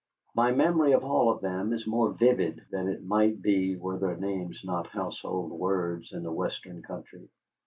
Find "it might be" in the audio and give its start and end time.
2.87-3.75